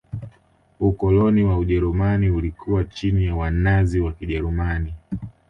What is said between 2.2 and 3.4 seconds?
ulikuwa chini ya